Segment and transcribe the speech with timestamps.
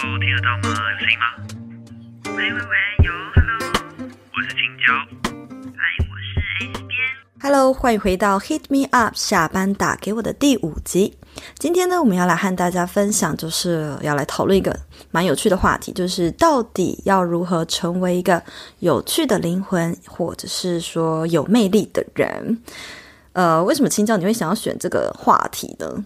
[0.00, 0.74] 听得到吗？
[0.92, 1.24] 有声音吗？
[2.34, 3.58] 喂喂喂，有，Hello，
[4.34, 4.94] 我是青椒。
[5.76, 6.96] 嗨，我是 A 编。
[7.42, 11.18] Hello，欢迎回到 Hit Me Up 下班打给我的第五集。
[11.58, 14.74] 今天呢，我们要来和大家分享，就是要来讨论一个
[15.10, 18.42] 蛮有趣的话题，就是到底要如何成为一个
[18.78, 22.62] 有趣的灵魂，或者是说有魅力的人。
[23.34, 26.04] 呃，为什么青椒你会想要选这个话题呢？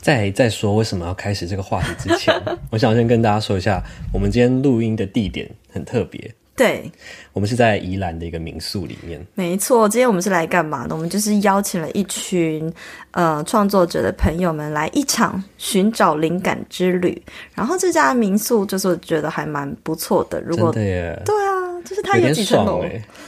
[0.00, 2.34] 在在说为什么要开始这个话题之前，
[2.70, 3.82] 我想先跟大家说一下，
[4.12, 6.34] 我们今天录音的地点很特别。
[6.56, 6.92] 对，
[7.32, 9.18] 我们是在宜兰的一个民宿里面。
[9.34, 10.94] 没错，今天我们是来干嘛的？
[10.94, 12.70] 我们就是邀请了一群
[13.12, 17.22] 呃创作者的朋友们来一场寻找灵感之旅。
[17.54, 20.38] 然后这家民宿就是我觉得还蛮不错的。
[20.42, 21.16] 如果对啊，
[21.84, 22.84] 就是它有几层楼？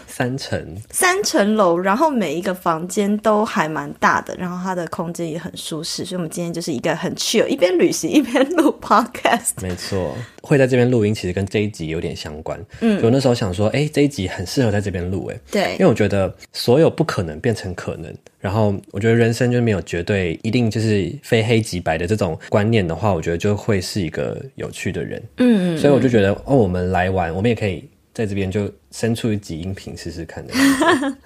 [0.06, 9.52] 三层，三层楼，然后每一个房间都还蛮大的，然后它的空间也很舒适，所以我们今天就是一个很 chill，一边旅行一边录 podcast。
[9.62, 12.62] 没错，会在这边录音，其实跟这一集有点相关。
[12.80, 25.22] 嗯，就那时候想说，哎，这一集很适合在这边录，哎，对，因为我觉得所有不可能变成可能，然后我觉得人生就没有绝对一定就是非黑即白的这种观念的话，我觉得就会是一个有趣的人。
[25.38, 27.88] 嗯嗯，所以我就觉得，哦，我们来玩，我们也可以。
[28.14, 30.52] 在这边就伸出一集音频试试看的，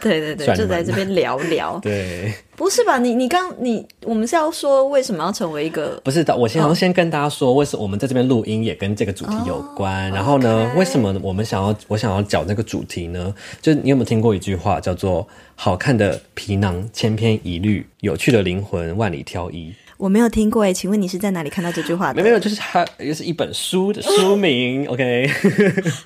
[0.01, 1.78] 对 对对，就在这边聊聊。
[1.83, 2.97] 对，不是吧？
[2.98, 6.01] 你你刚你我们是要说为什么要成为一个？
[6.05, 10.11] 不是的，我先、哦、先跟大家说，为什么我们在这边录音也跟这个主题有关。
[10.12, 13.34] 哦、然后呢为什么我们想要我想要讲这个主题呢？
[13.61, 19.75] 就是你有没有听过一句话叫做“好看的皮囊千篇一律，有趣的灵魂万里挑一”。
[19.97, 22.14] 我没有听过诶，请问你是在哪里看到这句话的？
[22.14, 24.86] 没有没有，就是它也是一本书的书名。
[24.92, 25.30] OK，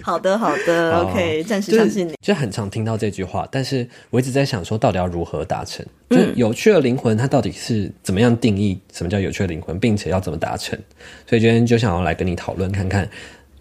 [0.03, 2.15] 好的好的， OK，暂时相信你。
[2.23, 5.85] 就很常听到这句话，但是我一直在想说，到底要如何达成？
[6.11, 8.79] 就有趣的灵魂，它到底是怎么样定义？
[8.93, 10.79] 什么叫有趣的灵魂，并且要怎么达成？
[11.27, 13.09] 所以今天就想要来跟你讨论，看看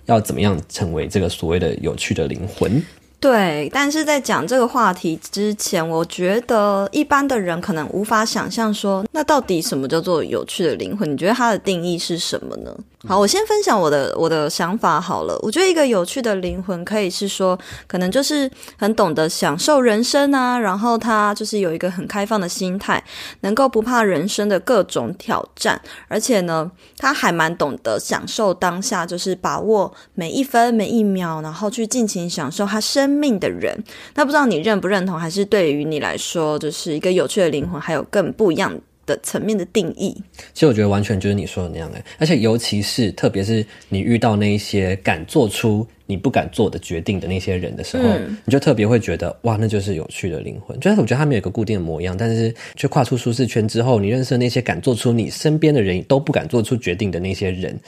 [0.06, 2.82] 要怎么样成为这个所谓的有趣的灵魂。
[3.20, 11.12] 对，但是在讲这个话题之前，我觉得一般的人可能无法想象说，那到底什么叫做有趣的灵魂？
[11.12, 12.74] 你觉得它的定义是什么呢？
[13.08, 15.40] 好，我先分享我的我的想法好了。
[15.42, 23.02] 我觉得一个有趣的灵魂可以是说，可能就是很懂得享受人生啊，然后他就是有一个很开放的心态，
[23.40, 25.80] 能够不怕人生的各种挑战，
[26.10, 33.82] 而且呢，他还蛮懂得享受当下，就是把握每一分每一秒，然后去尽情享受他生命的人。
[34.16, 38.78] 那不知道你认不认同，还是对于你来说，就是一个有趣的灵魂，还有更不一样
[39.10, 40.16] 的的层面的定义，
[40.54, 50.80] 其实我觉得完全就是你说的那样哎，而且尤其是特别是你遇到那一些敢做出你不敢做的决定的那些人的时候，嗯、你就特别会觉得哇，那就是有趣的灵魂。
[50.80, 57.80] 就是我觉得他们有一个固定的模样，但是却跨出舒适圈之后，你认识的那些敢做出你身边的人都不敢做出决定的那些人，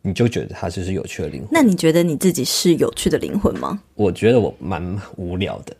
[0.00, 1.48] 你就觉得他就是有趣的灵魂。
[1.52, 3.82] 那你觉得你自己是有趣的灵魂吗？
[3.94, 5.76] 我觉得我蛮无聊的，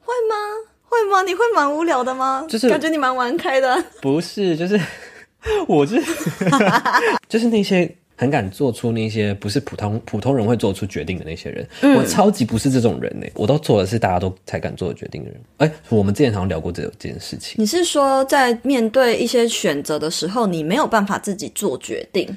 [0.00, 0.53] 会吗？
[0.94, 1.22] 会吗？
[1.22, 2.46] 你会蛮无聊的吗？
[2.48, 3.84] 就是感觉你蛮玩开的。
[4.00, 4.80] 不是，就是
[5.66, 6.24] 我就是
[7.28, 11.68] 就是那些很敢做出那些不是普通普通人会做出决定的那些人。
[11.80, 13.26] 嗯、我超级不是这种人呢。
[13.34, 15.40] 我都做的是大家都才敢做的决定的人。
[15.58, 17.56] 哎，我们之前好像聊过这这件事情。
[17.58, 22.28] 你是说在面对一些选择的时候，你没有办法自己做决定，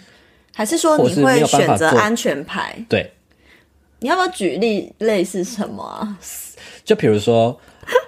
[0.53, 2.83] 还是说你会选择安全牌？
[2.89, 3.13] 对，
[3.99, 6.17] 你要不要举例类似什么啊？
[6.83, 7.57] 就比如说。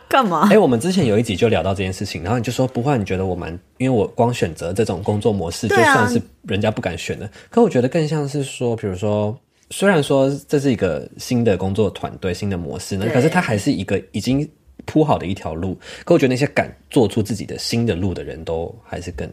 [0.09, 0.47] 干嘛？
[0.47, 7.28] 哎、欸，我们之前有一集就聊到这件事情，然后你就说不会，你觉得我蛮，因为我光选择这种工作模式，就算是人家不敢选的。
[7.28, 9.38] 啊、可我觉得更像是说，比如说，
[9.69, 14.50] 虽然说这是一个新的工作团队、新的模式呢，可是它还是一个已经
[14.86, 15.78] 铺好的一条路。
[16.03, 19.30] 可我觉得那些敢做出自己的新的路的人都还是更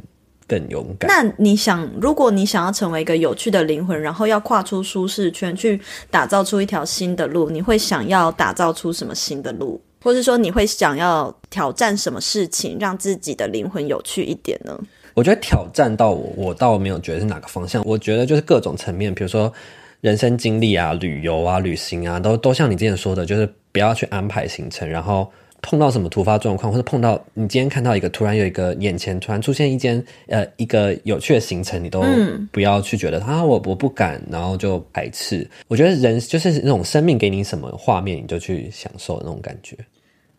[0.47, 1.09] 更勇敢。
[1.09, 9.81] 那你想，如果你想要成为一个有趣的灵魂，然后要跨出舒适圈，去打造出一条新的路，你会想要打造出什么新的路？
[10.07, 14.79] 或是说你会想要挑战什么事情，让自己的灵魂有趣一点呢？
[15.15, 17.83] 我觉得挑战到我，我倒没有觉得是哪个方向。
[17.85, 19.53] 我觉得就是各种层面，比如说
[20.01, 25.29] 人生经历啊、旅游啊、旅行啊，都都像你之前说的，就是不要去安排行程，然后。
[25.63, 32.05] 碰到什么突发状况，或者碰到你今天看到一个突然有一个眼前突然出现一间呃一个有趣的行程，你都
[32.53, 35.49] 不要去觉得、嗯、啊我我不敢，然后就排斥。
[35.67, 39.77] 我觉得人就是那种生命给你什么画面，你就去享受那种感觉。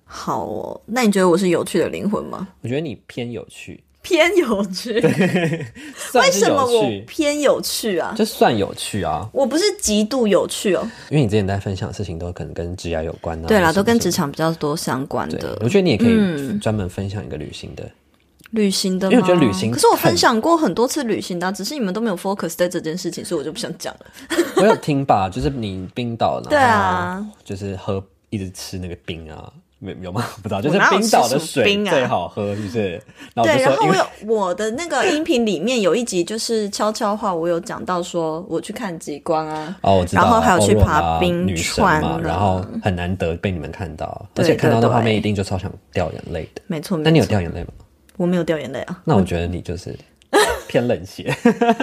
[0.08, 2.48] 好哦，那你觉得我是有趣的灵魂吗？
[2.62, 3.84] 我觉得你偏有趣。
[4.04, 5.12] 偏有趣，对，
[6.16, 8.14] 为什么我偏有趣啊？
[8.18, 10.90] 就算有趣啊，我不是极度有趣哦。
[11.10, 15.58] 因为你之前在分享的事情都可能跟职业有关的，对啦，都跟职场比较多相关的。
[15.62, 17.84] 我觉得你也可以专门分享一个旅行的
[18.52, 19.12] 旅行的吗？
[19.12, 24.06] 因为我觉得旅行，可是我分享过很多次旅行的、啊，只是你们都没有 focus 在这件事情，所以我就不想讲了。
[24.56, 29.52] 我有听吧，就是你冰岛， 对啊，就是喝一直吃那个冰啊。
[29.80, 30.26] 有有吗？
[30.42, 33.02] 不知道，就是冰岛的水最好喝，是不是？
[33.36, 46.98] 对，然后我有我的那个音频里面有一集就是悄悄话，我有讲到说我去看极光啊，哦，我知道，然后还有去爬冰川嘛，然后很难得被你们看到，而且看到那画面一定就超想掉眼泪的，没错。
[46.98, 47.70] 那你有掉眼泪吗？
[48.18, 49.00] 我没有掉眼泪啊。
[49.04, 49.96] 那我觉得你就是。
[50.68, 51.34] 偏冷血，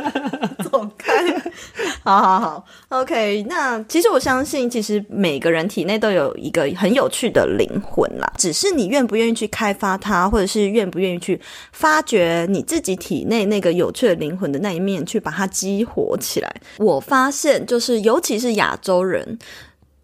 [0.70, 1.12] 走开！
[2.05, 3.43] 好好好，OK。
[3.49, 11.41] 那其实我相信，其实每个人体内都有一个很有趣的灵魂啦，只是你愿不愿意去开发它，或者是愿不愿意去
[11.73, 16.55] 发掘你自己体内那个有趣的灵魂的那一面，去把它激活起来。
[16.76, 19.38] 我发现，就是尤其是亚洲人。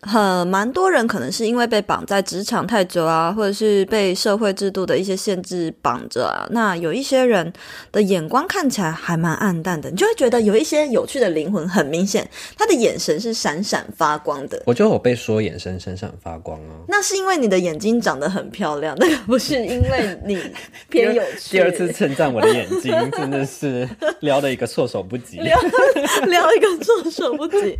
[0.02, 6.46] 很蛮多人可能是因为被绑在职场太久啊，或者是被社会制度的一些限制绑着啊。
[6.50, 7.52] 那有一些人
[7.92, 14.62] 的眼光看起来还蛮暗淡的，你就会觉得有一些有趣的灵魂，很明显他的眼神是闪闪发光的。
[14.66, 20.40] 我觉得我被说眼神闪闪发光啊，那是因为你的眼睛长得很漂亮，那个不是因为你
[20.88, 21.58] 偏有趣。
[21.58, 23.88] 第二次称赞我的眼睛，真的是
[24.20, 25.58] 撩的一个措手不及，撩
[26.26, 27.78] 撩一个措手不及，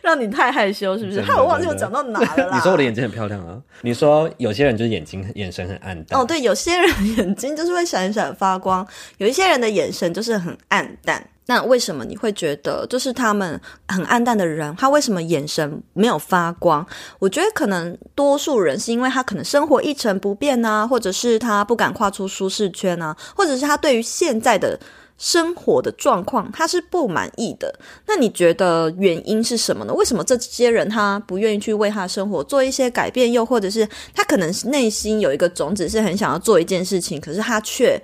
[0.00, 0.96] 让你太害羞。
[0.98, 1.20] 是不是？
[1.20, 2.56] 害我忘记我讲到哪了啦？
[2.56, 3.60] 你说我的眼睛很漂亮啊？
[3.82, 6.20] 你说有些人就是眼睛眼神很暗淡。
[6.20, 8.86] 哦，对，有些人眼睛就是会闪闪发光，
[9.18, 11.24] 有一些人的眼神就是很暗淡。
[11.46, 16.86] 那为什么你会觉得就是他们很暗淡的人，他为什么眼神没有发光？
[17.18, 24.78] 我觉得可能多数人是因为他可能生活一成不变啊，或者是他不敢跨出舒适圈啊，或者是他对于现在的。
[25.20, 27.78] 生活的状况，他是不满意的。
[28.06, 29.92] 那你觉得原因是什么呢？
[29.92, 33.30] 为什么这些人他不愿意去为他生活做一些改变？
[33.30, 38.02] 又或者是他可能内心有一个种子，是很想要做一件事情，可是他却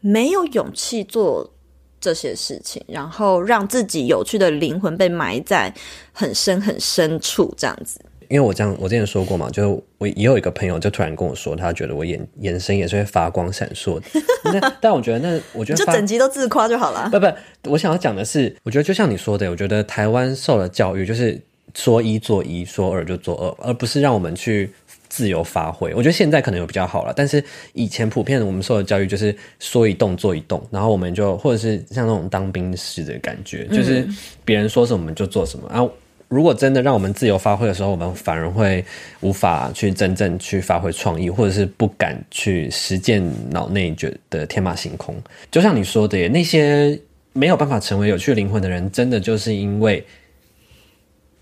[0.00, 1.52] 没有勇气做
[2.00, 5.74] 这些事情，然后让自己有趣的灵魂被埋在
[6.12, 7.98] 很深很深处，这样子。
[8.28, 14.06] 因为我这样，我之前说过嘛，就是我也有一个朋友，就突然跟我说，他觉得我眼眼神也是会发光闪烁的。
[14.60, 17.08] 但但我觉得那，我觉得就整集都自夸就好了。
[17.10, 21.40] 不不，我想要讲的是，我觉得就像你说的，我觉得台湾受了教育，就是
[21.74, 24.70] 说一做一，说二就做二，而不是让我们去
[25.08, 25.92] 自由发挥。
[25.94, 27.42] 我觉得现在可能有比较好了，但是
[27.72, 34.06] 以前普遍我们受的教育就是说一动做一动，然后我们就或者是像那种当兵式的感觉，就是
[34.44, 35.86] 别人说什么我们就做什么啊。
[36.28, 38.84] 如果真的让我们自由发挥的时候，我们反而会
[39.20, 45.14] 无法去真正去发挥创意，或者是不敢去实践脑内觉得天马行空。
[45.50, 46.98] 就像你说的耶，那些
[47.32, 50.04] 没有办法成为有趣灵魂的人，真的就是因为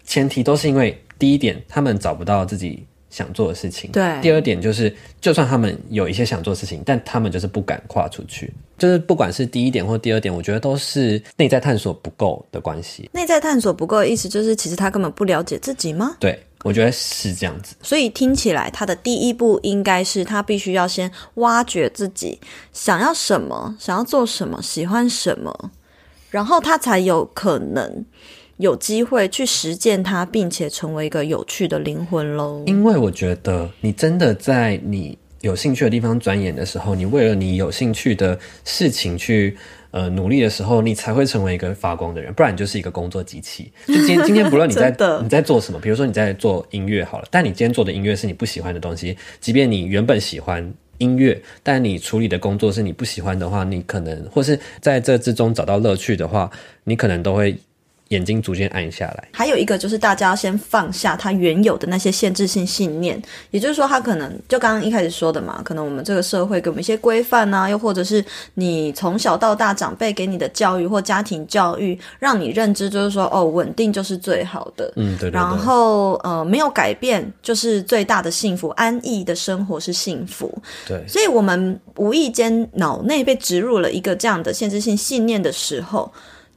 [0.04, 3.92] 前提都是因为第一点，他们找不到自己想做的事情。
[3.92, 4.20] 对。
[4.20, 8.52] 第二点就是，就算他们有一些想做的事情，但他们就是不敢跨出去。
[8.76, 13.08] 就是不管是第一点或第二点，我觉得都是内在探索不够的关系。
[13.12, 16.16] 内在探索不够的意思就是，其实他根本不了解自己吗？
[16.18, 17.76] 对，我觉得是这样子。
[17.80, 22.40] 所以听起来，他的第一步应该是他必须要先挖掘自己
[22.72, 25.70] 想要什么，想要做什么，喜欢什么，
[26.30, 28.04] 然后他才有可能。
[28.58, 32.62] 有机会去实践它，并且成为一个有趣的灵魂喽。
[32.66, 39.56] 因为我觉得，你真的在你有兴趣的地方钻研的时候，你为了你有兴趣的事情去
[39.90, 42.32] 呃努力的时候，你才会成为一个发光的人。
[42.34, 43.72] 不然你就是一个工作机器。
[43.88, 56.48] 就今天 今天不论你在你在做什么，比如说你在做音乐好了，但你今天做的音乐是你不喜欢的东西，即便你原本喜欢音乐，但你处理的工作是你不喜欢的话，你可能或是在这之中找到乐趣的话，
[56.84, 57.56] 你可能都会。
[58.12, 59.28] 眼睛逐渐暗下来。
[59.32, 68.22] 还有一个就是，大家要先放下他原有的那些限制性信念，也就是说，他可能就刚刚一开始说的嘛，可能我们这个社会给我们一些规范啊，又或者是
[68.54, 75.32] 你从小到大长辈给你的教育或家庭教育，让你认知就是说，哦，稳定就是最好的，嗯，对，对，对。
[75.32, 80.52] 然后呃，没有改变就是最大的幸福，安逸的生活是幸福。
[80.86, 81.02] 对。
[81.08, 86.12] 所以我们无意间脑内被植入了一个这样的限制性信念的时候。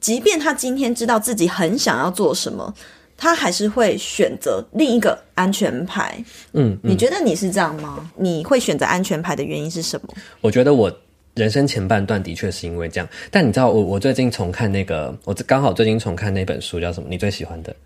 [0.06, 2.72] 即便他今天知道自己很想要做什么，
[3.16, 6.16] 他还是会选择另一个安全牌。
[6.52, 8.08] 嗯，嗯，你觉得你是这样吗？
[8.16, 10.14] 你会选择安全牌的原因是什么？
[10.40, 10.96] 我觉得我
[11.34, 13.08] 人生前半段的确是因为这样。
[13.32, 17.08] 但你知道我，我我最近重看那个，我刚好最近重看那本书叫什么？
[17.10, 17.72] 你最喜欢的《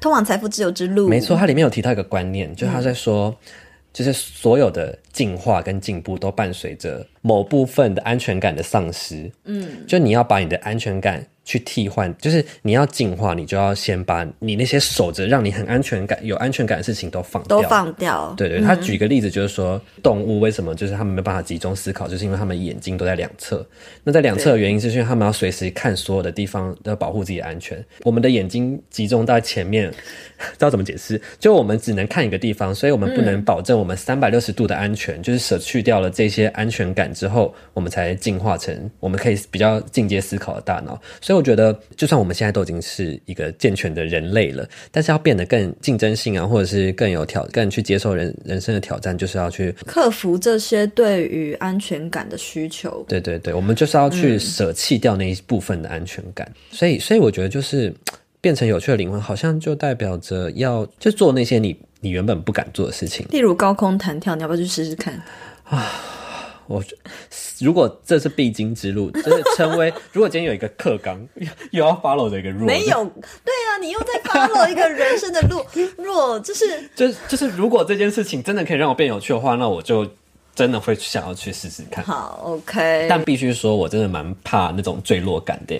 [0.00, 1.04] 通往财富自由之路》。
[1.10, 3.28] 没错，它里面有提到一个观念，就是他在说。
[3.28, 3.36] 嗯
[3.92, 9.28] 就是所有的进化跟进步都伴随着某部分的安全感的丧失。
[9.46, 18.32] 嗯，就你要把你的安全感去替换，就是你要进化，你就要先把你那些守着让你很安全感、有安全感的事情都放掉，都放掉。
[18.36, 23.66] 对对，他举个例子就是说，嗯、动物为什么就是他们没办法集中思考，就是因为他们眼睛都在两侧。
[24.04, 27.84] 那在两侧的原因是因为他们要随时看所有的地方，要保护自己的安全。
[28.04, 31.20] 我们的眼睛集中在前面，知道怎么解释？
[31.40, 35.18] 就我们只能看一个地方，所以我们不能保证我们三百六十度的安全。
[35.18, 41.00] 嗯、就是舍去掉了这些安全感之后，我们才进化成我们可以比较进阶思考的大脑。
[41.20, 53.02] 所以我觉得，就算我们现在都已经是一个健全的人类了，但是要变得更竞争性啊，或者是更有挑、更去接受人人生的挑战，就是要去克服这些对于安全感的需求。
[53.08, 56.46] 对对对，我们就是要去舍弃掉那一部分的安全感。
[56.54, 57.90] 嗯、所以，所以我觉得就是
[58.42, 65.14] 变成有趣的灵魂，好像就代表着要就做那些你你原本不敢做的事情，例如高空弹跳，你要不要去试试看
[65.64, 65.90] 啊？
[66.70, 66.80] 我
[67.58, 69.92] 如果这是必经之路，就是成为。
[70.12, 71.20] 如果今天有一个课纲，
[71.72, 73.04] 又要 follow 的一个 rule，没有，
[73.44, 75.64] 对啊，你又在 follow 一个人生的路。
[75.96, 80.08] 若就是，就就是，如果这件事情真的可以让我变有趣的话，那我就
[80.54, 82.04] 真的会想要去试试看。
[82.04, 83.08] 好，OK。
[83.10, 85.76] 但必须说，我真的蛮怕那种坠落感的。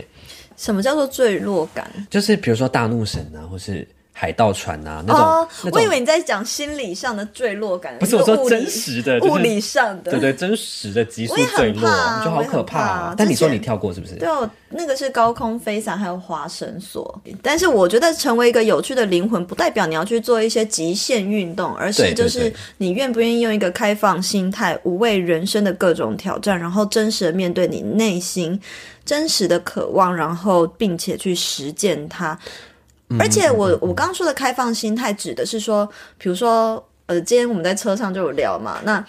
[0.56, 1.88] 什么叫做坠落感？
[2.11, 3.87] 就是比如说大怒神啊，或是。
[4.20, 13.08] 海盗船啊，那种，哦、那种我以为你在讲心理上的坠落感，不是我说真实的，物理上的，对对，真实的急速坠落，我觉得好可怕、啊。
[13.08, 14.16] 怕但你说你跳过是不是？
[14.16, 17.18] 对哦，那个是高空飞伞，还有滑绳索。
[17.40, 28.60] 但是我觉得成为一个有趣的灵魂，不代表你要去做一些极限运动，而是就是你愿不愿意用一个开放心态，无畏人生的各种挑战，然后真实的面对你内心
[29.02, 32.38] 真实的渴望，然后并且去实践它。
[33.18, 35.88] 而且我我刚刚说的开放心态指的是说，
[36.18, 39.04] 比如说，呃，今天我们在车上就有聊嘛，那。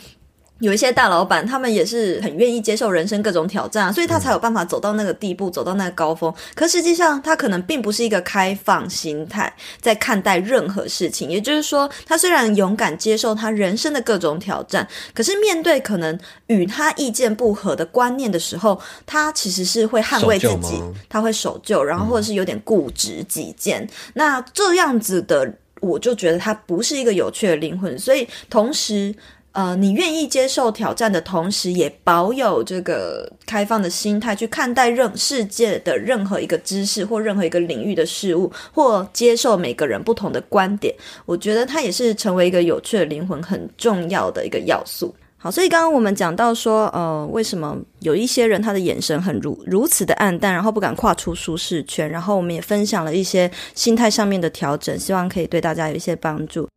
[0.62, 6.32] 有一些大老板，他们也是很愿意接受人生各种挑战，所以他才有办法走到那个地步，走到那个高峰。
[6.54, 9.52] 可实际上，他可能并不是一个开放心态
[9.82, 11.30] 在看待任何事情。
[11.32, 23.82] 也就是说，他虽然勇敢接受他人生的各种挑战，可是面对可能与他意见不合的观念的时候，他其实是会捍卫自己，他会守旧，然后或者是有点固执己见。
[23.82, 23.90] 嗯。
[24.14, 27.98] 那这样子的，我就觉得他不是一个有趣的灵魂。
[27.98, 29.16] 所以，同时。
[29.54, 40.96] 呃，你愿意接受挑战的同时，也保有这个开放的心态去看待任世界的任何一个知识或任何一个领域的事物，或接受每个人不同的观点。
[41.26, 45.14] 我觉得它也是成为一个有趣的灵魂很重要的一个要素。
[45.38, 56.70] 好，所以刚刚我们讲到说，呃，为什么有一些人他的眼神很如如此的暗淡，然后不敢跨出舒适圈，然后我们也分享了一些心态上面的调整，希望可以对大家有一些帮助。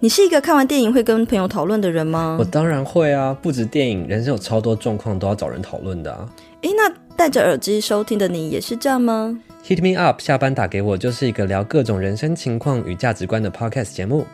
[0.00, 2.36] 你是一个看完电影会跟朋友讨论的人吗？
[2.38, 6.24] 我当然会啊，不止电影，人生有超多状况都要找人讨论的啊。
[6.62, 9.36] 诶，那戴着耳机收听的你也是这样吗
[9.66, 14.24] ？Hit me up，下班打给我，就是一个聊各种人生情况与价值观的 podcast 节目。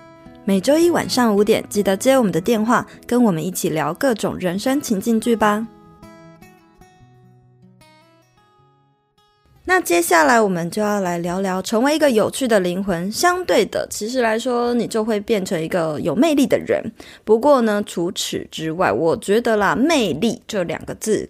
[0.45, 5.67] 每周一晚上五点，记得接我们的电话，跟我们一起聊各种人生情境剧吧。
[9.67, 13.11] 那接下来我们就要来聊聊，成为一个有趣的灵魂。
[13.11, 16.83] 相对的，其实来说，你就会变成一个有魅力的人。
[17.25, 21.29] 不过呢，除此之外，我觉得啦，魅力这两个字，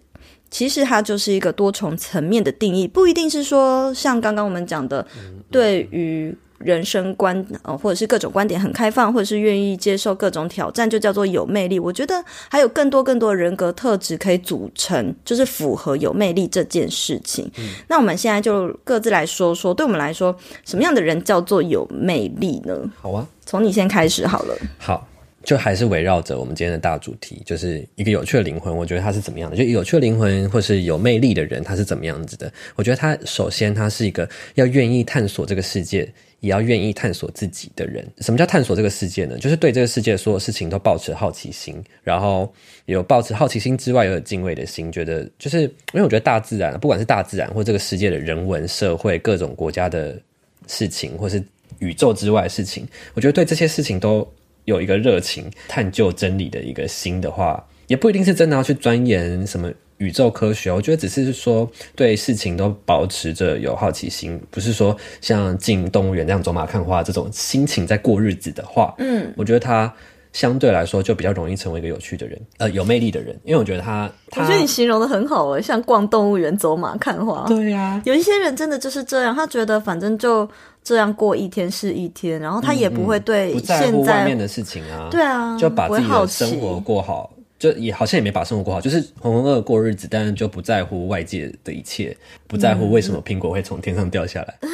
[0.51, 5.07] 其实它就是一个多重层面的定义，不一定是说像刚刚我们讲的，
[5.51, 6.37] 对于。
[6.65, 11.79] 人生观，呃，或者是各种观点很开放，或者是愿意接受各种挑战，就叫做有魅力。
[11.79, 17.51] 我觉得还有更多更多人格特质可以组成，就是符合有魅力这件事情。
[17.59, 17.69] 嗯。
[17.89, 22.75] 那我们现在就各自来说说，对我们来说，什么样的人叫做有魅力呢？
[23.01, 24.57] 好啊，从你先开始好了。
[24.79, 25.07] 好。
[25.45, 28.75] 就还是围绕着我们今天的大主题，就是一个有趣的灵魂。
[28.75, 29.57] 我觉得他是怎么样的？
[29.57, 32.53] 就有趣的灵魂，或是有魅力的人，他是怎么样子的？
[32.75, 36.11] 我觉得他首先他是一个要愿意探索这个世界，
[36.41, 38.07] 也要愿意探索自己的人。
[38.19, 39.39] 什么叫探索这个世界呢？
[39.39, 42.53] 就是对这个世界所有事情都保持好奇心，然后
[42.87, 44.91] 有保持好奇心之外，又有敬畏的心。
[44.91, 50.19] 觉得就是因为我觉得大自然，不管是大自然或这个世界的人文社会、各种国家的
[50.67, 51.43] 事情，或是
[51.81, 54.27] 宇宙之外的事情，我觉得对这些事情都。
[54.65, 60.73] 有一个热情探究真理的一个心的话，也不一定是真的要去钻研什么宇宙科学。
[60.73, 69.93] 我觉得只是说对事情都保持着有好奇心，不是说像进动物园那样走马看花这种心情在过日子的话，嗯，我觉得他
[70.33, 73.39] 相对来说就比较容易成为一个有趣的人，呃，有魅力的人。
[73.45, 77.45] 因为我觉得他，他我觉得你形容的很好诶，像逛动物园走马看花。
[77.47, 80.49] 对呀、啊，有一些人真的就是这样，他觉得反正就。
[80.85, 87.31] 这样过一天是一天，然后他也不会对现在、嗯嗯、不在乎外面的事情啊，对啊，就把自己的生活过好，
[87.65, 92.15] 就也好像也没把生活过好，就是浑浑噩噩过日子，但是就不在乎外界的一切，
[92.47, 94.55] 不在乎为什么苹果会从天上掉下来。
[94.61, 94.69] 嗯、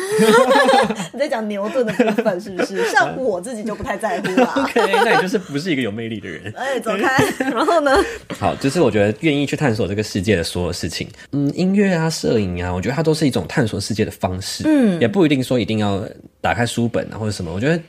[1.15, 2.85] 你在讲牛顿的部分是不是？
[2.91, 4.53] 像我自己就不太在乎啦。
[4.67, 6.53] OK，那你就是不是一个有魅力的人。
[6.57, 7.25] 哎、欸，走开。
[7.51, 7.93] 然后呢？
[8.37, 14.65] 好，就是我觉得愿意去探索这个世界的所有事情，嗯，音乐啊、摄影啊，我觉得它都是一种探索世界的方式。
[14.67, 16.05] 嗯，也不一定说一定要
[16.41, 17.81] 打开书本啊或者什么，我觉得。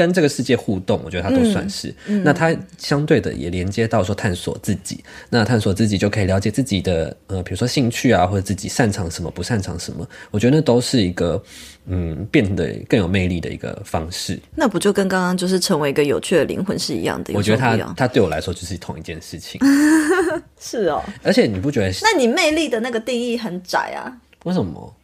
[0.00, 1.94] 跟这个世界互动，我觉得它都算是。
[2.24, 5.04] 那它相对的也连接到说探索自己。
[5.28, 10.08] 那探索自己就可以了解自己的呃，比如说兴趣啊，或者自己擅长什么，不擅长什么。
[10.30, 11.42] 我觉得那都是一个
[11.84, 14.40] 嗯，变得更有魅力的一个方式。
[14.54, 17.34] 那不就跟刚刚就是成为一个有趣的灵魂是一样的？
[17.34, 19.60] 我觉得它它对我来说就是同一件事情。
[20.58, 21.02] 是哦。
[21.22, 21.92] 而且你不觉得？
[22.00, 24.10] 那你魅力的那个定义很窄啊？
[24.44, 24.96] 为什么？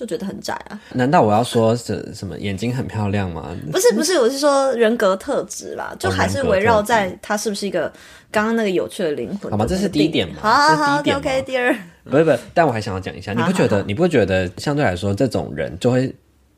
[0.00, 0.80] 就觉得很窄啊？
[0.94, 3.54] 难道我要说什什么眼睛很漂亮吗？
[3.70, 7.92] 不是不是，我是说人格特质啦，就还是围绕在他是不是一个
[8.30, 9.50] 刚刚那个有趣的灵魂？
[9.50, 9.66] 好吗？
[9.68, 10.36] 这是第一点嘛？
[10.40, 11.42] 好好好，OK OK。
[11.42, 16.10] 第二，不是不是，但我还想要讲一下，你不觉得你不觉得相对来说这种人就会，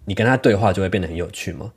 [0.04, 1.68] 你跟他对话就会变得很有趣吗？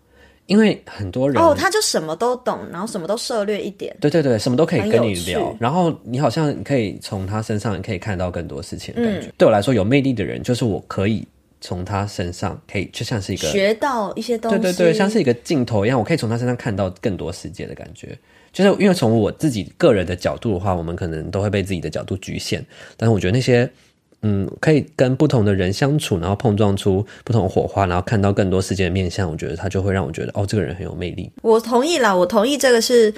[0.45, 9.34] 因为很多人哦，他就什么都懂，然后什么都涉猎一点，对对对，什么都可以跟你聊，然后你好像可以从他身上可以看到更多事情的感觉。
[9.39, 11.27] 对我来说，有魅力的人就是我可以。
[11.65, 18.15] 从他身上可以就像是一个学到一些东西，对对对，像是一个镜头一样，我可以从他身上看到更多世界的感觉。
[18.53, 22.63] 就是因为从我自己个人的角度的话，我们可能都会被自己的角度局限。
[22.95, 23.67] 但是我觉得那些
[24.22, 31.31] 嗯，可以跟不同的人相处，然后碰撞出不同火花，然后看到更多世界的面相，我觉得他就会让我觉得哦，这个人很有魅力。
[31.41, 33.12] 我同意啦，我同意这个是。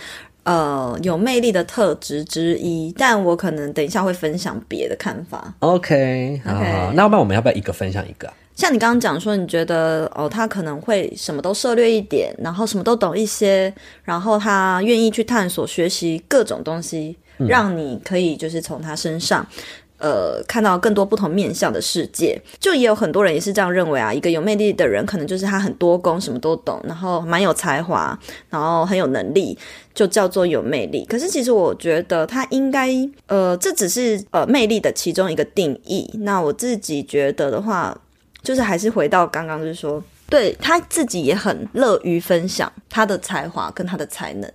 [0.47, 5.53] 呃，有魅力的特质之一，但我可能等一下会分享别的看法。
[5.59, 6.93] OK，好，好，好，Okay.
[6.93, 8.31] 那要不然我们要不要一个分享一个？
[8.55, 13.73] 像你刚刚讲说，你觉得哦，他可能会什么都涉略一点，然后什么都懂一些，
[14.03, 19.45] 然后他愿意去探索学习各种东西，嗯、让你可以就是从他身上。
[19.99, 24.13] 呃，看到更多不同面向的世界，就也有很多人也是这样认为啊。
[24.13, 28.17] 一个有魅力的人，可能就是他很多功，什么都懂，然后蛮有才华，
[28.49, 29.57] 然后很有能力，
[29.93, 31.03] 就叫做有魅力。
[31.05, 32.89] 可是其实我觉得他应该，
[33.25, 36.07] 呃，这只是呃魅力的其中一个定义。
[36.19, 37.99] 那我自己觉得的话，
[38.43, 44.51] 就是还是回到刚刚，就是说，对他自己也很乐于分享他的才华跟他的才能。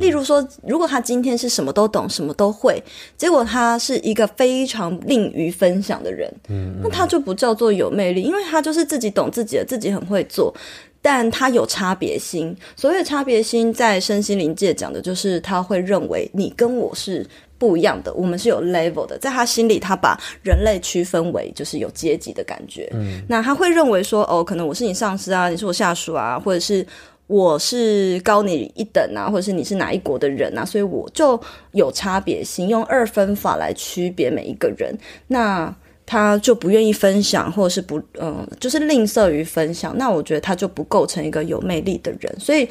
[0.00, 2.82] 例如说，如果他今天是什么都懂、什么都会，
[3.18, 10.54] 结果他是一个非常吝于分享的人，嗯，那他就不叫做有魅力，因为他就是自己懂自己的，自己很会做，
[11.02, 12.56] 但他有差别心。
[12.74, 17.26] 所谓的差别心，在身心灵界讲的就是他会认为你跟我是
[17.58, 22.88] 不一样的，我们是有 level 的，在他心里，他把人类区分为就是有阶级的感觉。
[22.94, 26.86] 嗯，那他会认为说，哦，可能我是你上司啊，你是我下属啊，或者是。
[27.26, 31.40] 我是高你一等啊，或者是你是哪一国的人啊，所以我就
[31.72, 34.94] 有差别心，用二分法来区别每一个人。
[35.28, 35.74] 那
[36.06, 39.96] 他就不愿意分享，或者是不，嗯，就是吝啬于分享。
[39.96, 42.36] 那我觉得他就不构成一个有魅力的人。
[42.38, 42.68] 所以，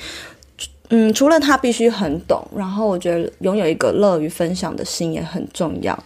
[0.90, 5.98] 嗯，除了他必须很懂，然后我觉得拥有一个乐于分享的心也很重要。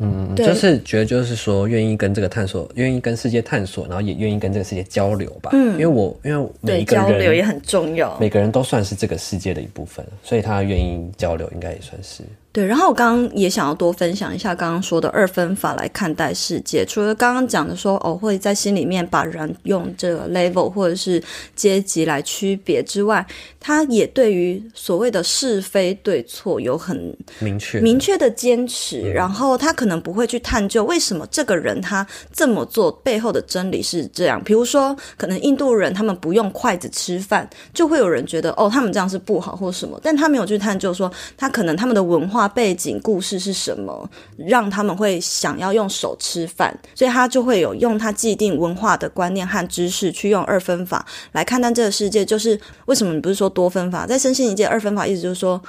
[0.00, 5.50] 嗯，对就是觉得就是说，愿意跟这个探索，愿意跟世界探索，然后也愿意跟这个世界交流吧。
[5.52, 12.22] 嗯，因为我因为每一个人交流也很重要，每个人都算是这个世界的一部分，所以他愿意交流，应该也算是。
[12.56, 16.86] 对，然后我刚刚也想要多分享一下刚刚说的二分法来看待世界。
[16.86, 21.22] 除了刚刚讲的说，哦，会在心里面把人用这个 level 或者是
[21.54, 23.26] 阶级来区别之外，
[23.60, 29.02] 他也对于所谓的是非对错有很明确明确的坚持。
[29.02, 34.42] 嗯、然后他可能不会去探究为什么这个人他这么做背后的真理是这样。
[34.42, 42.56] 比如说，可能印度人他们不用筷子吃饭，就会有人觉得哦，他们这样是不好或什么，但他没有去探究说，他可能他们的文化。
[42.56, 52.24] 背景故事是什么，让他们会想要用手吃饭，所以他就会有用他既定文化的观念和知识去用二分法来看待这个世界。
[52.24, 54.06] 就是为什么你不是说多分法？
[54.06, 55.62] 在身心灵界，二分法意思就是说，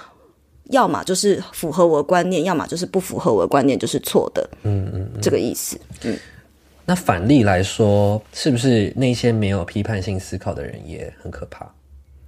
[0.69, 4.49] 要么就是符合我的观念，要么就是不符合我的观念，就是错的。
[4.63, 5.77] 嗯嗯，这个意思。
[6.03, 6.17] 嗯，
[6.85, 11.69] 那反例来说，是不是那些没有批判性思考的人也很可怕？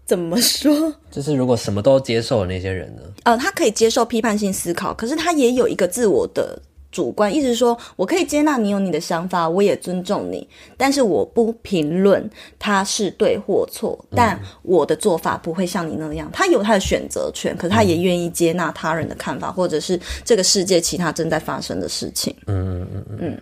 [0.10, 0.92] 怎么说？
[1.12, 3.04] 就是如果什么都接受的那些人呢？
[3.26, 6.60] 呃，他可以接受批判性思考，可是他也有一个自我的
[6.92, 16.28] 主观，意思是说我可以接纳你有你的想法，我也尊重你，但是我不评论他是对或错，但我的做法不会像你那样。
[16.34, 22.36] 他有他的选择权，可是他也愿意接纳他人的看法，嗯、或者是这个世界其他正在发生的事情。
[22.48, 23.42] 嗯嗯嗯嗯。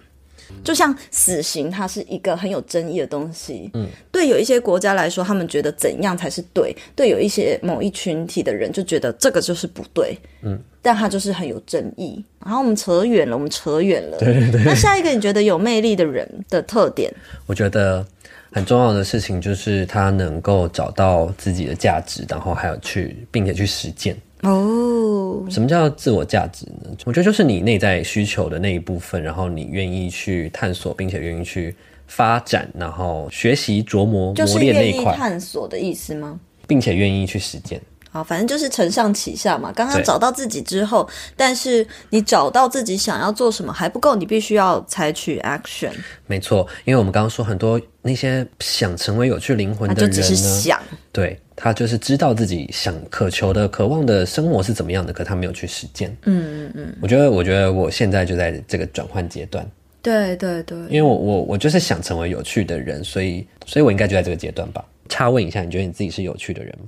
[0.67, 3.71] 就像死刑，它是一个很有争议的东西。
[3.73, 10.19] 嗯，对，有一些国家来说，他们觉得怎样才是对；对，有一些某一群体的人就觉得这个就是不对。
[10.41, 12.21] 嗯，但它就是很有争议。
[12.43, 14.17] 然后我们扯远了，我们扯远了。
[14.17, 14.63] 对对对。
[14.65, 17.09] 那下一个你觉得有魅力的人的特点？
[17.45, 18.05] 我觉得
[18.51, 24.17] 很重要的事情就是他能够找到自己的价值，然后还有去，并且去实践。
[24.43, 26.91] 哦，什么叫自我价值呢？
[27.05, 35.15] 我觉得就是你内在需求的那一部分，然后你愿意去探索，并且愿意去发展，然后学习、琢磨、磨练那一块。
[35.15, 36.39] 探索的意思吗？
[36.67, 37.81] 并且愿意去实践。
[38.09, 39.71] 好，反正就是承上启下嘛。
[39.75, 45.91] 刚刚找到自己之后，但是你找到自己想要做什么还不够，你必须要采取 action。
[46.25, 56.15] 没错，因为我们刚刚说很多那些想成为有趣灵魂的人呢，就只是想，对，他就是知道自己想渴求的、渴望的生活是怎么样的，可他没有去实践。
[56.25, 56.95] 嗯嗯嗯。
[57.01, 59.67] 我觉得，我觉得我现在就在这个转换阶段。
[60.03, 60.77] 对对对。
[60.87, 64.85] 因为我我我就是想成为有趣的人，所以所以我应该就在这个阶段吧。
[65.09, 66.85] 插问一下，你觉得你自己是有趣的人吗？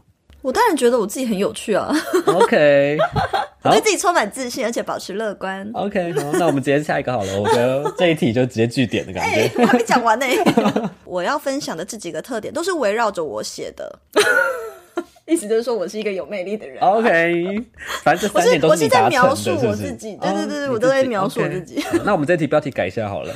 [0.50, 1.94] 我当然觉得我自己很有趣啊！
[2.26, 2.98] OK，
[3.62, 5.70] 我对自己充满自信，而且保持乐观。
[5.76, 7.40] OK，好，那我们直接下一个好了。
[7.40, 9.42] 我觉得 这一题就直接据点的感觉。
[9.42, 10.26] 欸、我还没讲完呢。
[11.06, 14.00] 我要分享的这几个特点都是围绕着我写的，
[15.28, 16.80] 意思就是说我是一个有魅力的人。
[16.80, 17.64] OK，
[18.02, 18.72] 反正这三点都是？
[18.72, 21.80] 我是在描述我自己，对对对对，我都在描述我自己。
[21.80, 22.02] Okay.
[22.04, 23.32] 那我们这题标题改一下好了。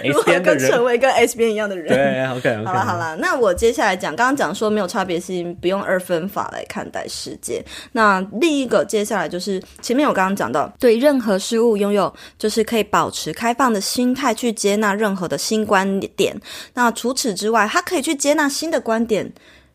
[0.06, 1.88] 如何跟成为跟 S 边一样的人？
[1.88, 2.66] 对，OK, okay.
[2.66, 7.64] 好了好了，那我接下来讲，刚刚讲说没有差别性，不用二分法来看待世界。
[7.92, 16.34] 那另一个接下来就是前面我刚刚讲到，对任何事物拥有就是可以保持开放的心态去接纳任何的新观点。
[16.74, 19.32] 那除此之外，他可以去接纳新的观点，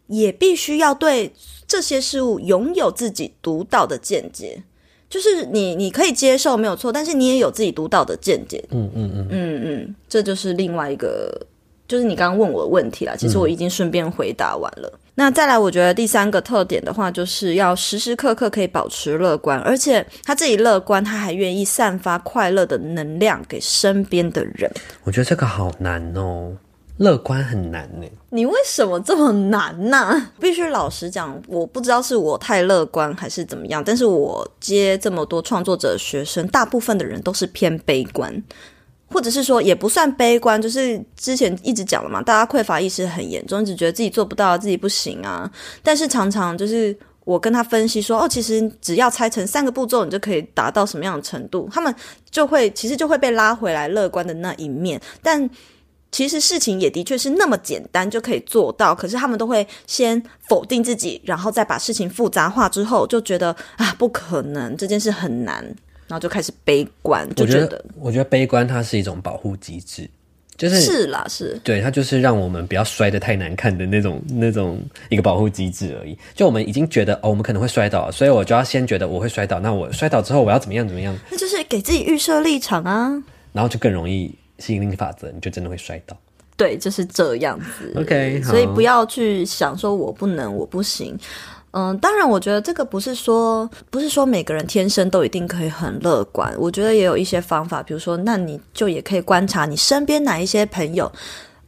[0.08, 1.34] 也必须要对
[1.68, 4.64] 这些事物拥有自己独到的见解。
[5.14, 8.66] 就是你，你可以接受没有错，但是你也有自己独到的见解。
[8.72, 11.32] 嗯嗯嗯嗯嗯，这就是另外一个，
[11.88, 13.16] 就是你刚刚问我的问题啦。
[13.16, 14.90] 其实我已经顺便回答完了。
[14.92, 24.68] 嗯、那再来，我觉得第三个特点的话，就是要时时刻刻可以保持乐观，而且他自己乐观，他还愿意散发快乐的能量给身边的人。
[25.04, 26.52] 我觉得这个好难哦。
[26.98, 30.32] 乐观很难呢，你为什么这么难呢、啊？
[30.40, 38.32] 必须老实讲，我不知道是我太乐观还是怎么样，但是我接这么多创作者学生，大部分的人都是偏悲观，
[39.08, 45.52] 或者是说也不算悲观，就是之前一直讲了嘛，大家匮乏意识很严重，一直觉得自己做不到，自己不行啊。
[45.82, 51.94] 但是常常就是我跟他分析说，哦，其实只要拆成三个步骤，你就可以达到什么样的程度，他们
[52.30, 55.50] 就会其实就会被拉回来乐观的那一面，但。
[56.14, 65.64] 其实事情也的确是那么简单就可以做到，可是他们都会先否定自己，然后再把事情复杂化之后，就觉得啊不可能，这件事很难，
[66.08, 70.08] 然后就开始悲观，就觉得，我觉得，我觉得悲观它是一种保护机制，
[70.56, 76.16] 就是是啦是，对，它就是让我们不要摔得太难看的那种那种一个保护机制而已。
[76.36, 81.18] 就我们已经觉得哦，我们可能会摔倒，所以我就要先觉得我会摔倒，那我摔倒之后我要怎么样怎么样？
[81.32, 83.12] 那就是给自己预设立场啊，
[83.52, 84.32] 然后就更容易。
[84.60, 86.16] 吸引力法则，你就真的会摔倒。
[86.56, 87.92] 对，就是这样子。
[87.96, 91.18] OK，所以不要去想说我不能，我不行。
[91.72, 96.54] 嗯，当然，我觉得这个不是说，不是说每个人天生都一定可以很乐观。
[96.60, 101.12] 我觉得也有一些方法，比如说，那你就也可以观察你身边哪一些朋友。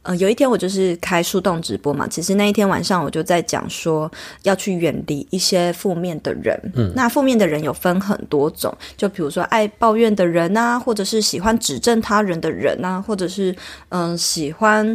[0.06, 4.10] 呃，有一天我就是开树洞直播嘛，其实那一天晚上我就在讲说
[4.44, 6.56] 要去远离一些负面的人。
[6.76, 13.50] 嗯，那负面的人有分很多种，就比如说爱抱怨的人啊，或者是喜欢指正他人的人啊，或者是
[13.88, 14.86] 嗯、呃、喜欢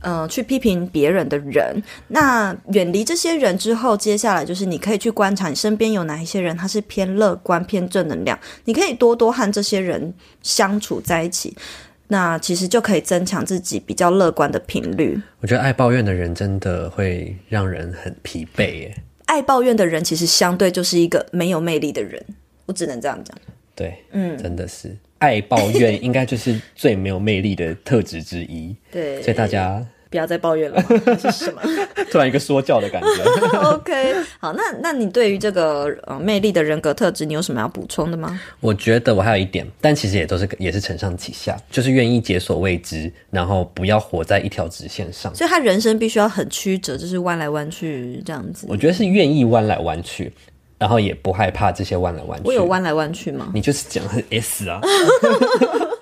[0.00, 1.80] 嗯、呃、去批评别人的人。
[2.08, 11.56] 那远离这些人之后，接下来就是你可以去观察你身边有哪一些人，他是偏乐观、偏正能量，你可以多多和这些人相处在一起。
[12.08, 15.20] 那其实就可以增强自己比较乐观的频率。
[15.40, 18.94] 我觉得爱抱怨的人真的会让人很疲惫耶。
[19.26, 22.24] 爱抱怨的人其实相对就是一个没有魅力的人，
[22.66, 23.36] 我只能这样讲。
[23.74, 28.74] 对，嗯，真的是爱抱怨应该就是最没有魅力的特质之一。
[28.92, 29.84] 对，所以大家。
[30.16, 30.82] 不要再抱怨了，
[31.20, 31.60] 是什么？
[32.10, 33.58] 突然一个说教的感觉。
[33.68, 38.40] OK，好，那那你对于这个呃魅力的人格特质，你有什么要补充的吗？
[38.60, 45.34] 我觉得我还有一点，但其实也都是也是承上启下，就是愿意解锁未知，然后不要活在一条直线上。
[45.34, 48.66] 所以他人生必须要很曲折，就是弯来弯去这样子。
[48.70, 50.32] 我觉得是愿意弯来弯去。
[50.78, 52.46] 然后也不害怕这些弯来弯去。
[52.46, 53.50] 我有弯来弯去吗？
[53.54, 54.78] 你就是讲很 S 啊。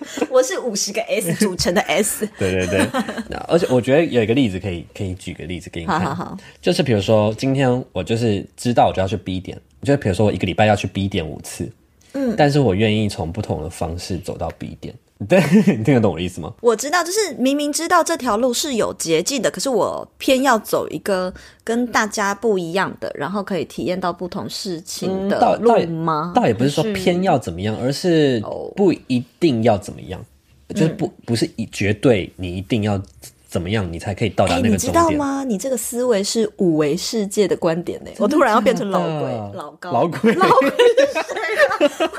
[0.30, 2.28] 我是五十个 S 组成的 S。
[2.38, 2.86] 对对对。
[3.28, 6.00] 那而且我觉得有一个例子可以可以举个例子给你看。
[6.00, 6.38] 好好好。
[6.60, 11.70] 就是比如说今天我就是知道我就要去 B 点，就比如说我一个礼拜要去 B 点五次。
[12.12, 12.34] 嗯。
[12.36, 14.94] 但是我愿意从不同的方式走到 B 点。
[15.28, 15.40] 对，
[15.76, 16.52] 你听得懂我的意思吗？
[16.60, 26.32] 我知道，就是明明知道这条路是有捷径的，可是我偏要走一个跟大家不一样的，然后可以体验到不同事情的路吗？
[26.32, 28.42] 嗯、倒，倒也不是说偏要怎么样，而是
[28.76, 30.20] 不一定要怎么样，
[30.68, 33.00] 哦、就是不不是以绝对你一定要。
[33.46, 35.04] 怎么样，你才可以到达那个终点？
[35.04, 35.44] 你知道吗？
[35.44, 38.10] 你这个思维是五维世界的观点呢。
[38.18, 42.10] 我突然要变成老鬼，老高，老鬼，老鬼是谁啊？